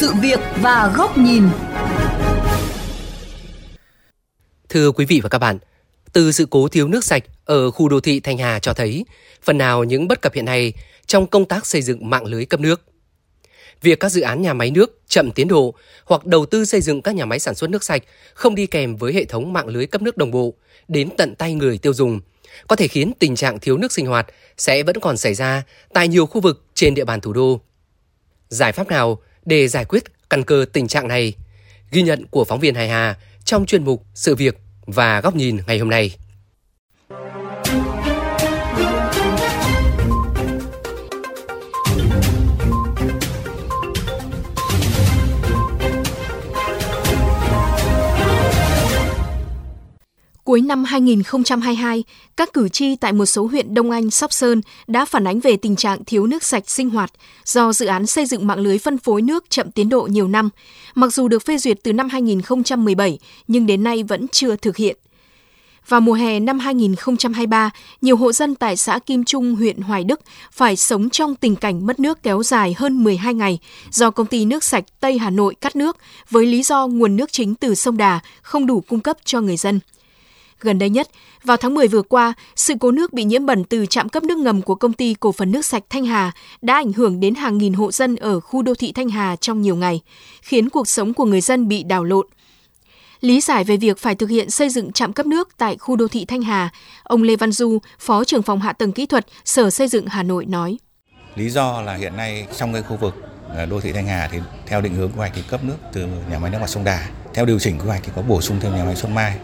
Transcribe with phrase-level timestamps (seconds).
[0.00, 1.42] sự việc và góc nhìn.
[4.68, 5.58] Thưa quý vị và các bạn,
[6.12, 9.04] từ sự cố thiếu nước sạch ở khu đô thị Thanh Hà cho thấy
[9.42, 10.72] phần nào những bất cập hiện nay
[11.06, 12.82] trong công tác xây dựng mạng lưới cấp nước.
[13.82, 15.74] Việc các dự án nhà máy nước chậm tiến độ
[16.04, 18.02] hoặc đầu tư xây dựng các nhà máy sản xuất nước sạch
[18.34, 20.54] không đi kèm với hệ thống mạng lưới cấp nước đồng bộ
[20.88, 22.20] đến tận tay người tiêu dùng
[22.68, 26.08] có thể khiến tình trạng thiếu nước sinh hoạt sẽ vẫn còn xảy ra tại
[26.08, 27.60] nhiều khu vực trên địa bàn thủ đô.
[28.48, 31.34] Giải pháp nào để giải quyết căn cơ tình trạng này?
[31.90, 35.58] Ghi nhận của phóng viên Hải Hà trong chuyên mục Sự việc và góc nhìn
[35.66, 36.16] ngày hôm nay.
[50.48, 52.04] Cuối năm 2022,
[52.36, 55.56] các cử tri tại một số huyện Đông Anh, Sóc Sơn đã phản ánh về
[55.56, 57.12] tình trạng thiếu nước sạch sinh hoạt
[57.44, 60.50] do dự án xây dựng mạng lưới phân phối nước chậm tiến độ nhiều năm.
[60.94, 64.96] Mặc dù được phê duyệt từ năm 2017, nhưng đến nay vẫn chưa thực hiện.
[65.88, 70.20] Vào mùa hè năm 2023, nhiều hộ dân tại xã Kim Trung, huyện Hoài Đức
[70.52, 73.58] phải sống trong tình cảnh mất nước kéo dài hơn 12 ngày
[73.90, 75.96] do công ty nước sạch Tây Hà Nội cắt nước
[76.30, 79.56] với lý do nguồn nước chính từ sông Đà không đủ cung cấp cho người
[79.56, 79.80] dân.
[80.60, 81.08] Gần đây nhất,
[81.44, 84.38] vào tháng 10 vừa qua, sự cố nước bị nhiễm bẩn từ trạm cấp nước
[84.38, 87.58] ngầm của công ty cổ phần nước sạch Thanh Hà đã ảnh hưởng đến hàng
[87.58, 90.00] nghìn hộ dân ở khu đô thị Thanh Hà trong nhiều ngày,
[90.42, 92.26] khiến cuộc sống của người dân bị đảo lộn.
[93.20, 96.08] Lý giải về việc phải thực hiện xây dựng trạm cấp nước tại khu đô
[96.08, 96.70] thị Thanh Hà,
[97.02, 100.22] ông Lê Văn Du, Phó trưởng phòng hạ tầng kỹ thuật Sở Xây dựng Hà
[100.22, 100.78] Nội nói.
[101.34, 103.14] Lý do là hiện nay trong cái khu vực
[103.48, 106.06] ờ, đô thị Thanh Hà thì theo định hướng quy hoạch thì cấp nước từ
[106.30, 107.08] nhà máy nước mặt sông Đà.
[107.34, 109.36] Theo điều chỉnh quy hoạch thì có bổ sung thêm nhà máy sông Mai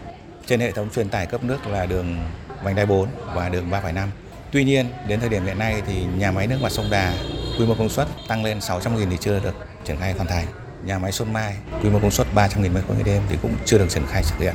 [0.47, 2.17] trên hệ thống truyền tải cấp nước là đường
[2.63, 4.07] vành đai 4 và đường 3,5.
[4.51, 7.13] Tuy nhiên, đến thời điểm hiện nay thì nhà máy nước mặt sông Đà
[7.59, 10.45] quy mô công suất tăng lên 600.000 thì chưa được triển khai hoàn thành.
[10.85, 13.77] Nhà máy Xuân Mai quy mô công suất 300.000 mét khối đêm thì cũng chưa
[13.77, 14.53] được triển khai thực hiện.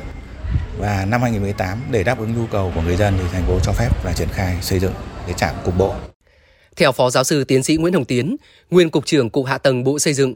[0.77, 3.71] Và năm 2018 để đáp ứng nhu cầu của người dân thì thành phố cho
[3.71, 4.93] phép là triển khai xây dựng
[5.25, 5.95] cái trạm cục bộ.
[6.75, 8.35] Theo Phó Giáo sư Tiến sĩ Nguyễn Hồng Tiến,
[8.71, 10.33] nguyên Cục trưởng Cục Hạ tầng Bộ Xây dựng,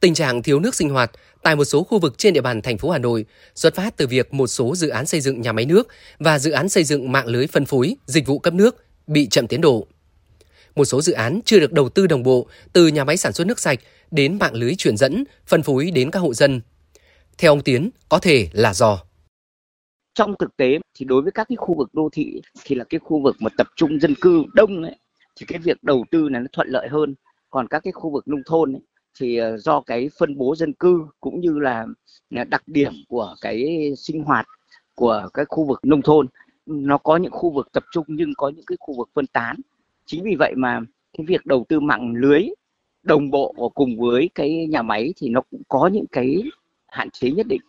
[0.00, 1.10] tình trạng thiếu nước sinh hoạt
[1.42, 4.06] tại một số khu vực trên địa bàn thành phố Hà Nội xuất phát từ
[4.06, 5.88] việc một số dự án xây dựng nhà máy nước
[6.18, 9.46] và dự án xây dựng mạng lưới phân phối dịch vụ cấp nước bị chậm
[9.46, 9.86] tiến độ.
[10.74, 13.46] Một số dự án chưa được đầu tư đồng bộ từ nhà máy sản xuất
[13.46, 13.78] nước sạch
[14.10, 16.60] đến mạng lưới truyền dẫn, phân phối đến các hộ dân.
[17.38, 19.00] Theo ông Tiến, có thể là do
[20.18, 22.98] trong thực tế thì đối với các cái khu vực đô thị thì là cái
[22.98, 24.96] khu vực mà tập trung dân cư đông ấy
[25.40, 27.14] thì cái việc đầu tư này nó thuận lợi hơn
[27.50, 28.82] còn các cái khu vực nông thôn ấy,
[29.20, 31.86] thì ờ, do cái phân bố dân cư cũng như là
[32.36, 34.46] ờ, đặc điểm của cái sinh hoạt
[34.94, 36.26] của các khu vực nông thôn
[36.66, 39.56] nó có những khu vực tập trung nhưng có những cái khu vực phân tán
[40.06, 40.80] chính vì vậy mà
[41.18, 42.42] cái việc đầu tư mạng lưới
[43.02, 46.42] đồng bộ cùng với cái nhà máy thì nó cũng có những cái
[46.88, 47.60] hạn chế nhất định.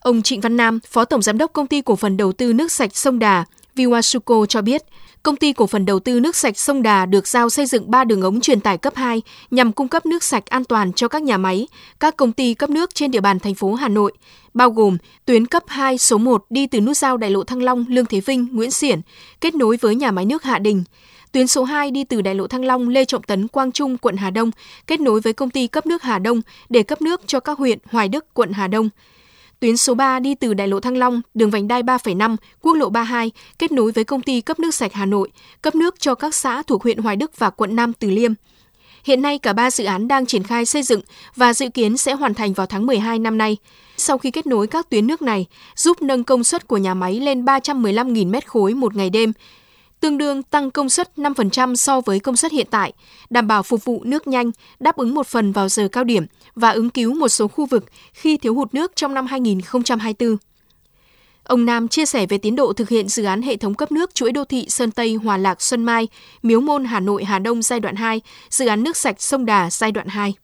[0.00, 2.72] Ông Trịnh Văn Nam, Phó Tổng Giám đốc Công ty Cổ phần Đầu tư Nước
[2.72, 3.44] sạch Sông Đà,
[3.76, 4.82] Viwasuko cho biết,
[5.26, 8.04] Công ty cổ phần đầu tư nước sạch Sông Đà được giao xây dựng 3
[8.04, 11.22] đường ống truyền tải cấp 2 nhằm cung cấp nước sạch an toàn cho các
[11.22, 11.68] nhà máy,
[12.00, 14.12] các công ty cấp nước trên địa bàn thành phố Hà Nội,
[14.54, 17.84] bao gồm tuyến cấp 2 số 1 đi từ nút giao đại lộ Thăng Long,
[17.88, 19.00] Lương Thế Vinh, Nguyễn Xiển,
[19.40, 20.84] kết nối với nhà máy nước Hạ Đình.
[21.32, 24.16] Tuyến số 2 đi từ đại lộ Thăng Long, Lê Trọng Tấn, Quang Trung, quận
[24.16, 24.50] Hà Đông,
[24.86, 27.78] kết nối với công ty cấp nước Hà Đông để cấp nước cho các huyện
[27.90, 28.88] Hoài Đức, quận Hà Đông.
[29.60, 32.88] Tuyến số 3 đi từ đại lộ Thăng Long, đường vành đai 3,5, quốc lộ
[32.88, 35.30] 32 kết nối với công ty cấp nước sạch Hà Nội,
[35.62, 38.32] cấp nước cho các xã thuộc huyện Hoài Đức và quận Nam Từ Liêm.
[39.04, 41.00] Hiện nay cả ba dự án đang triển khai xây dựng
[41.36, 43.56] và dự kiến sẽ hoàn thành vào tháng 12 năm nay.
[43.96, 45.46] Sau khi kết nối các tuyến nước này,
[45.76, 49.32] giúp nâng công suất của nhà máy lên 315.000 mét khối một ngày đêm,
[50.00, 52.92] tương đương tăng công suất 5% so với công suất hiện tại,
[53.30, 54.50] đảm bảo phục vụ nước nhanh,
[54.80, 57.84] đáp ứng một phần vào giờ cao điểm và ứng cứu một số khu vực
[58.12, 60.36] khi thiếu hụt nước trong năm 2024.
[61.44, 64.14] Ông Nam chia sẻ về tiến độ thực hiện dự án hệ thống cấp nước
[64.14, 66.08] chuỗi đô thị Sơn Tây Hòa Lạc Xuân Mai,
[66.42, 68.20] Miếu Môn Hà Nội Hà Đông giai đoạn 2,
[68.50, 70.34] dự án nước sạch sông Đà giai đoạn 2.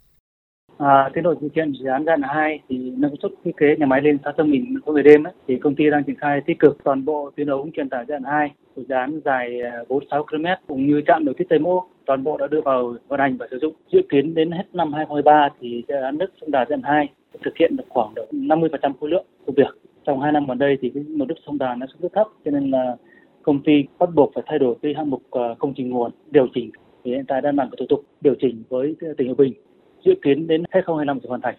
[0.83, 3.77] À, tiến độ thực hiện dự án giai đoạn 2 thì nâng suất thiết kế
[3.79, 6.59] nhà máy lên 600.000 mỗi ngày đêm ấy, thì công ty đang triển khai tích
[6.59, 10.25] cực toàn bộ tuyến ống truyền tải giai đoạn 2 dự án dài à, 46
[10.25, 13.37] km cũng như trạm đầu tiết Tây Mô toàn bộ đã đưa vào vận hành
[13.37, 13.75] và sử dụng.
[13.93, 17.09] Dự kiến đến hết năm 2023 thì dự án nước sông Đà giai đoạn 2
[17.45, 19.79] thực hiện được khoảng độ 50% khối lượng công việc.
[20.07, 22.27] Trong 2 năm gần đây thì cái mực nước sông Đà nó xuống rất thấp
[22.45, 22.97] cho nên là
[23.43, 26.47] công ty bắt buộc phải thay đổi cái hạng mục à, công trình nguồn điều
[26.55, 26.71] chỉnh
[27.05, 29.53] thì hiện tại đang làm thủ tục điều chỉnh với tỉnh Hòa Bình
[30.05, 31.55] dự kiến đến 2025 sẽ hoàn thành.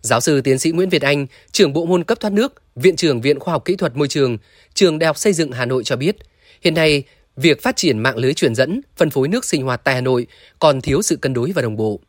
[0.00, 3.20] Giáo sư tiến sĩ Nguyễn Việt Anh, trưởng bộ môn cấp thoát nước, Viện trưởng
[3.20, 4.38] Viện Khoa học Kỹ thuật Môi trường,
[4.74, 6.16] Trường Đại học Xây dựng Hà Nội cho biết,
[6.62, 7.02] hiện nay
[7.36, 10.26] việc phát triển mạng lưới truyền dẫn, phân phối nước sinh hoạt tại Hà Nội
[10.58, 12.00] còn thiếu sự cân đối và đồng bộ.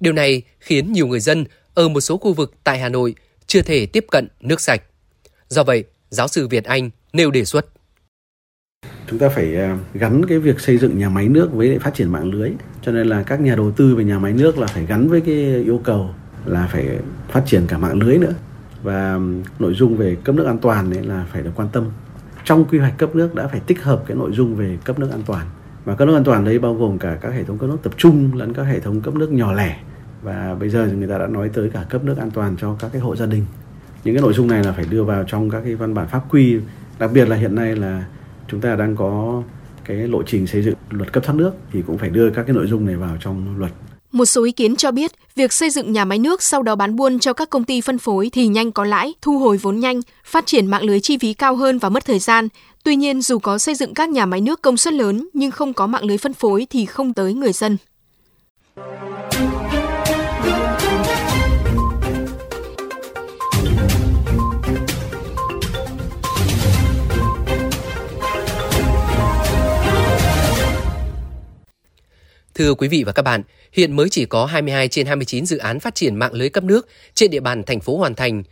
[0.00, 1.44] Điều này khiến nhiều người dân
[1.74, 3.14] ở một số khu vực tại Hà Nội
[3.46, 4.82] chưa thể tiếp cận nước sạch.
[5.48, 7.66] Do vậy, giáo sư Việt Anh nêu đề xuất.
[9.14, 12.12] Chúng ta phải à, gắn cái việc xây dựng nhà máy nước với phát triển
[12.12, 12.50] mạng lưới.
[12.82, 15.20] Cho nên là các nhà đầu tư về nhà máy nước là phải gắn với
[15.20, 15.34] cái
[15.64, 16.10] yêu cầu
[16.46, 18.32] là phải phát triển cả mạng lưới nữa.
[18.82, 19.18] Và
[19.58, 21.84] nội dung về cấp nước an toàn đấy là phải được quan tâm.
[22.44, 25.10] Trong quy hoạch cấp nước đã phải tích hợp cái nội dung về cấp nước
[25.10, 25.46] an toàn.
[25.84, 27.92] Và cấp nước an toàn đấy bao gồm cả các hệ thống cấp nước tập
[27.96, 29.76] trung lẫn các hệ thống cấp nước nhỏ lẻ.
[30.22, 32.90] Và bây giờ người ta đã nói tới cả cấp nước an toàn cho các
[32.92, 33.44] cái hộ gia đình.
[34.04, 36.22] Những cái nội dung này là phải đưa vào trong các cái văn bản pháp
[36.30, 36.58] quy.
[36.98, 38.04] Đặc biệt là hiện nay là
[38.48, 39.42] chúng ta đang có
[39.84, 42.56] cái lộ trình xây dựng luật cấp thoát nước thì cũng phải đưa các cái
[42.56, 43.72] nội dung này vào trong luật.
[44.12, 46.96] Một số ý kiến cho biết, việc xây dựng nhà máy nước sau đó bán
[46.96, 50.00] buôn cho các công ty phân phối thì nhanh có lãi, thu hồi vốn nhanh,
[50.24, 52.48] phát triển mạng lưới chi phí cao hơn và mất thời gian.
[52.84, 55.72] Tuy nhiên, dù có xây dựng các nhà máy nước công suất lớn nhưng không
[55.72, 57.76] có mạng lưới phân phối thì không tới người dân.
[72.54, 73.42] Thưa quý vị và các bạn,
[73.72, 76.88] hiện mới chỉ có 22 trên 29 dự án phát triển mạng lưới cấp nước
[77.14, 78.42] trên địa bàn thành phố hoàn thành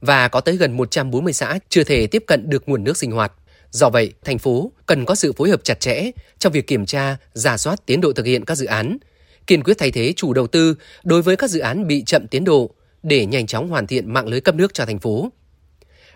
[0.00, 3.32] và có tới gần 140 xã chưa thể tiếp cận được nguồn nước sinh hoạt.
[3.70, 7.16] Do vậy, thành phố cần có sự phối hợp chặt chẽ trong việc kiểm tra,
[7.32, 8.98] giả soát tiến độ thực hiện các dự án,
[9.46, 12.44] kiên quyết thay thế chủ đầu tư đối với các dự án bị chậm tiến
[12.44, 12.70] độ
[13.02, 15.28] để nhanh chóng hoàn thiện mạng lưới cấp nước cho thành phố.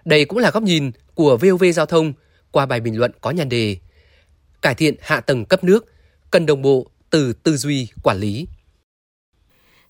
[0.04, 2.12] Đây cũng là góc nhìn của VOV Giao thông
[2.50, 3.76] qua bài bình luận có nhan đề
[4.62, 5.86] Cải thiện hạ tầng cấp nước
[6.30, 8.46] cần đồng bộ từ tư duy quản lý.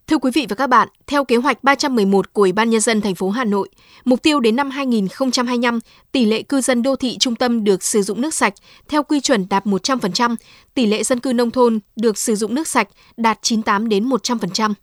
[0.07, 3.01] Thưa quý vị và các bạn, theo kế hoạch 311 của Ủy ban nhân dân
[3.01, 3.69] thành phố Hà Nội,
[4.05, 5.81] mục tiêu đến năm 2025,
[6.13, 8.55] tỷ lệ cư dân đô thị trung tâm được sử dụng nước sạch
[8.89, 10.37] theo quy chuẩn đạt 100%,
[10.75, 14.75] tỷ lệ dân cư nông thôn được sử dụng nước sạch đạt 98 đến 100%.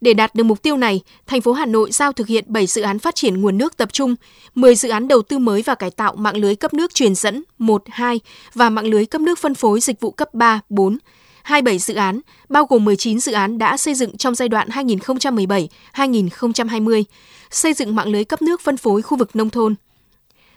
[0.00, 2.82] Để đạt được mục tiêu này, thành phố Hà Nội giao thực hiện 7 dự
[2.82, 4.14] án phát triển nguồn nước tập trung,
[4.54, 7.42] 10 dự án đầu tư mới và cải tạo mạng lưới cấp nước truyền dẫn
[7.58, 8.20] 1, 2
[8.54, 10.98] và mạng lưới cấp nước phân phối dịch vụ cấp 3, 4,
[11.46, 17.04] 27 dự án, bao gồm 19 dự án đã xây dựng trong giai đoạn 2017-2020,
[17.50, 19.74] xây dựng mạng lưới cấp nước phân phối khu vực nông thôn.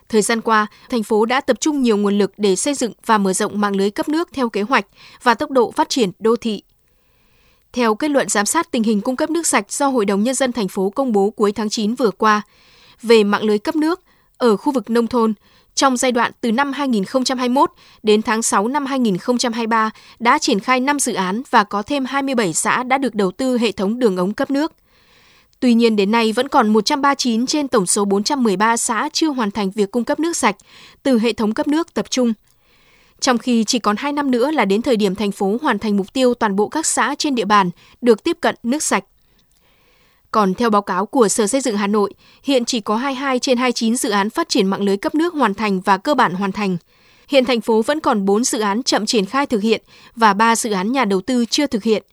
[0.09, 3.17] Thời gian qua, thành phố đã tập trung nhiều nguồn lực để xây dựng và
[3.17, 4.85] mở rộng mạng lưới cấp nước theo kế hoạch
[5.23, 6.63] và tốc độ phát triển đô thị.
[7.73, 10.35] Theo kết luận giám sát tình hình cung cấp nước sạch do Hội đồng Nhân
[10.35, 12.41] dân thành phố công bố cuối tháng 9 vừa qua,
[13.01, 14.01] về mạng lưới cấp nước
[14.37, 15.33] ở khu vực nông thôn,
[15.79, 17.71] trong giai đoạn từ năm 2021
[18.03, 19.89] đến tháng 6 năm 2023
[20.19, 23.57] đã triển khai 5 dự án và có thêm 27 xã đã được đầu tư
[23.57, 24.73] hệ thống đường ống cấp nước.
[25.59, 29.71] Tuy nhiên đến nay vẫn còn 139 trên tổng số 413 xã chưa hoàn thành
[29.71, 30.55] việc cung cấp nước sạch
[31.03, 32.33] từ hệ thống cấp nước tập trung.
[33.19, 35.97] Trong khi chỉ còn 2 năm nữa là đến thời điểm thành phố hoàn thành
[35.97, 37.69] mục tiêu toàn bộ các xã trên địa bàn
[38.01, 39.03] được tiếp cận nước sạch.
[40.31, 43.57] Còn theo báo cáo của Sở Xây dựng Hà Nội, hiện chỉ có 22 trên
[43.57, 46.51] 29 dự án phát triển mạng lưới cấp nước hoàn thành và cơ bản hoàn
[46.51, 46.77] thành.
[47.27, 49.81] Hiện thành phố vẫn còn 4 dự án chậm triển khai thực hiện
[50.15, 52.03] và 3 dự án nhà đầu tư chưa thực hiện.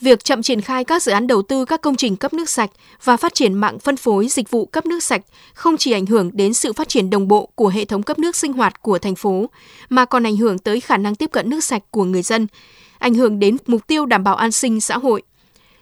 [0.00, 2.70] Việc chậm triển khai các dự án đầu tư các công trình cấp nước sạch
[3.04, 5.22] và phát triển mạng phân phối dịch vụ cấp nước sạch
[5.54, 8.36] không chỉ ảnh hưởng đến sự phát triển đồng bộ của hệ thống cấp nước
[8.36, 9.50] sinh hoạt của thành phố,
[9.88, 12.46] mà còn ảnh hưởng tới khả năng tiếp cận nước sạch của người dân,
[12.98, 15.22] ảnh hưởng đến mục tiêu đảm bảo an sinh xã hội–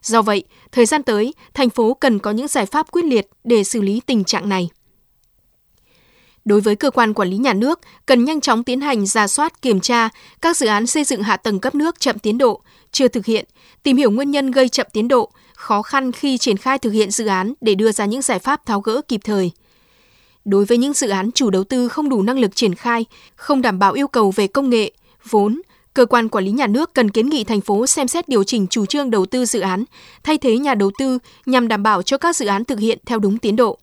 [0.04, 3.64] Do vậy, thời gian tới, thành phố cần có những giải pháp quyết liệt để
[3.64, 4.68] xử lý tình trạng này.
[6.44, 9.62] Đối với cơ quan quản lý nhà nước, cần nhanh chóng tiến hành ra soát
[9.62, 10.08] kiểm tra
[10.40, 12.61] các dự án xây dựng hạ tầng cấp nước chậm tiến độ,
[12.92, 13.44] chưa thực hiện,
[13.82, 17.11] tìm hiểu nguyên nhân gây chậm tiến độ, khó khăn khi triển khai thực hiện
[17.11, 19.50] dự án để đưa ra những giải pháp tháo gỡ kịp thời.
[20.44, 23.04] Đối với những dự án chủ đầu tư không đủ năng lực triển khai,
[23.37, 24.92] không đảm bảo yêu cầu về công nghệ,
[25.30, 25.61] vốn,
[25.94, 28.66] cơ quan quản lý nhà nước cần kiến nghị thành phố xem xét điều chỉnh
[28.66, 29.84] chủ trương đầu tư dự án,
[30.22, 33.18] thay thế nhà đầu tư nhằm đảm bảo cho các dự án thực hiện theo
[33.18, 33.78] đúng tiến độ.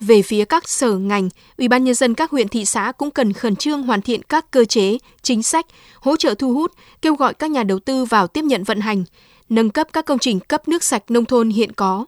[0.00, 1.28] Về phía các sở ngành,
[1.58, 4.50] Ủy ban nhân dân các huyện thị xã cũng cần khẩn trương hoàn thiện các
[4.50, 5.66] cơ chế, chính sách,
[6.00, 9.04] hỗ trợ thu hút, kêu gọi các nhà đầu tư vào tiếp nhận vận hành,
[9.48, 12.06] nâng cấp các công trình cấp nước sạch nông thôn hiện có.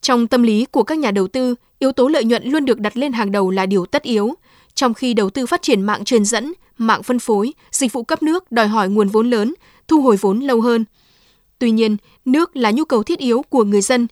[0.00, 2.96] Trong tâm lý của các nhà đầu tư, yếu tố lợi nhuận luôn được đặt
[2.96, 4.34] lên hàng đầu là điều tất yếu,
[4.74, 6.52] trong khi đầu tư phát triển mạng truyền dẫn,
[6.86, 9.54] mạng phân phối, dịch vụ cấp nước đòi hỏi nguồn vốn lớn,
[9.88, 10.84] thu hồi vốn lâu hơn.
[11.58, 14.06] Tuy nhiên, nước là nhu cầu thiết yếu của người dân.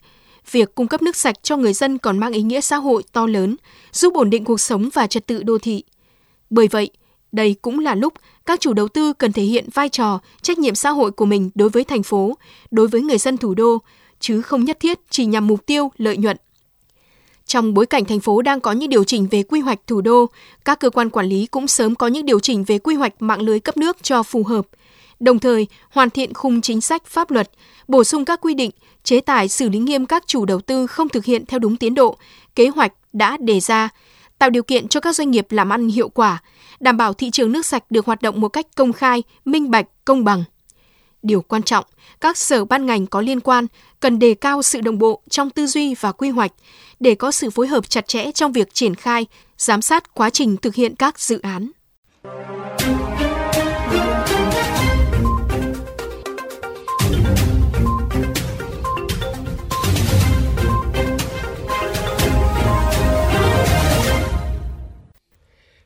[0.51, 3.27] Việc cung cấp nước sạch cho người dân còn mang ý nghĩa xã hội to
[3.27, 3.57] lớn,
[3.93, 5.85] giúp ổn định cuộc sống và trật tự đô thị.
[6.51, 6.91] Bởi vậy,
[7.33, 8.15] đây cũng là lúc
[8.47, 11.51] các chủ đầu tư cần thể hiện vai trò, trách nhiệm xã hội của mình
[11.55, 12.37] đối với thành phố,
[12.71, 13.79] đối với người dân thủ đô,
[14.21, 16.37] chứ không nhất thiết chỉ nhằm mục tiêu lợi nhuận.
[17.51, 20.27] Trong bối cảnh thành phố đang có những điều chỉnh về quy hoạch thủ đô,
[20.65, 23.41] các cơ quan quản lý cũng sớm có những điều chỉnh về quy hoạch mạng
[23.41, 24.67] lưới cấp nước cho phù hợp.
[25.21, 27.51] Đồng thời, hoàn thiện khung chính sách pháp luật,
[27.89, 28.71] bổ sung các quy định,
[29.05, 31.95] chế tài xử lý nghiêm các chủ đầu tư không thực hiện theo đúng tiến
[31.95, 32.17] độ,
[32.55, 33.89] kế hoạch đã đề ra,
[34.39, 36.43] tạo điều kiện cho các doanh nghiệp làm ăn hiệu quả,
[36.81, 39.87] đảm bảo thị trường nước sạch được hoạt động một cách công khai, minh bạch,
[40.05, 40.45] công bằng.
[41.23, 41.85] Điều quan trọng,
[42.21, 43.67] các sở ban ngành có liên quan
[44.01, 46.53] cần đề cao sự đồng bộ trong tư duy và quy hoạch
[47.01, 49.27] để có sự phối hợp chặt chẽ trong việc triển khai,
[49.59, 51.71] giám sát quá trình thực hiện các dự án.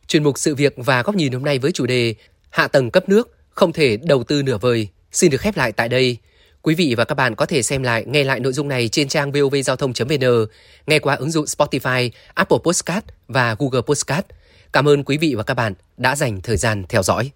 [0.07, 2.15] Chuyên mục sự việc và góc nhìn hôm nay với chủ đề
[2.51, 5.89] Hạ tầng cấp nước không thể đầu tư nửa vời xin được khép lại tại
[5.89, 6.19] đây.
[6.63, 9.09] Quý vị và các bạn có thể xem lại, nghe lại nội dung này trên
[9.09, 10.47] trang vovgiao thông.vn,
[10.87, 14.25] nghe qua ứng dụng Spotify, Apple Podcast và Google Podcast.
[14.73, 17.31] Cảm ơn quý vị và các bạn đã dành thời gian theo dõi.